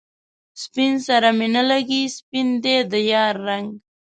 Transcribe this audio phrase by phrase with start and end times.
[0.63, 3.67] سپين سره می نه لګي، سپین دی د ریا رنګ